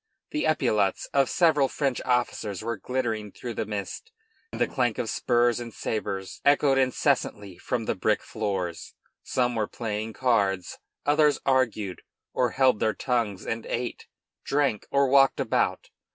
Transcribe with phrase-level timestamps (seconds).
[0.31, 4.11] The epaulets of several French officers were glittering through the mist,
[4.51, 8.73] and the clank of spurs and sabres echoed incessantly from the brick floor.
[9.21, 12.01] Some were playing cards, others argued,
[12.33, 14.07] or held their tongues and ate,
[14.43, 15.91] drank, or walked about.